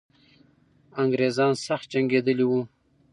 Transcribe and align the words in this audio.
انګریزان 1.01 1.51
سخت 1.65 1.85
جنګېدلي 1.93 2.45
وو. 2.47 2.61